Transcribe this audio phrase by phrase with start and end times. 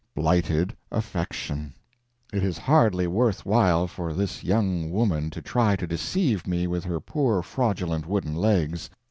[0.15, 1.75] Blighted affection.
[2.33, 6.99] It is hardly worthwhile for this young woman to try to deceive me with her
[6.99, 8.89] poor fraudulent wooden legs.